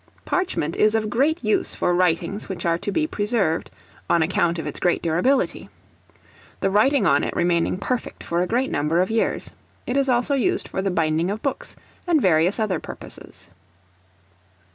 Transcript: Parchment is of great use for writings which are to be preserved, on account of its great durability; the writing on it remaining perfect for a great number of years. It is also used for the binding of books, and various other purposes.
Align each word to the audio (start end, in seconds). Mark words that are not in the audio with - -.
Parchment 0.25 0.75
is 0.77 0.95
of 0.95 1.11
great 1.11 1.43
use 1.43 1.75
for 1.75 1.93
writings 1.93 2.49
which 2.49 2.65
are 2.65 2.79
to 2.79 2.91
be 2.91 3.05
preserved, 3.05 3.69
on 4.09 4.23
account 4.23 4.57
of 4.57 4.65
its 4.65 4.79
great 4.79 4.99
durability; 5.03 5.69
the 6.59 6.71
writing 6.71 7.05
on 7.05 7.23
it 7.23 7.35
remaining 7.35 7.77
perfect 7.77 8.23
for 8.23 8.41
a 8.41 8.47
great 8.47 8.71
number 8.71 8.99
of 8.99 9.11
years. 9.11 9.51
It 9.85 9.95
is 9.95 10.09
also 10.09 10.33
used 10.33 10.67
for 10.67 10.81
the 10.81 10.89
binding 10.89 11.29
of 11.29 11.43
books, 11.43 11.75
and 12.07 12.19
various 12.19 12.59
other 12.59 12.79
purposes. 12.79 13.47